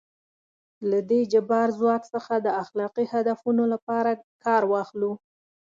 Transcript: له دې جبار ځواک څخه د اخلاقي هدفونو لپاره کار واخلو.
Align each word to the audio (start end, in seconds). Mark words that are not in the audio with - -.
له 0.89 0.99
دې 1.09 1.21
جبار 1.33 1.67
ځواک 1.79 2.03
څخه 2.13 2.33
د 2.39 2.47
اخلاقي 2.63 3.05
هدفونو 3.13 3.63
لپاره 3.73 4.11
کار 4.45 4.63
واخلو. 4.71 5.11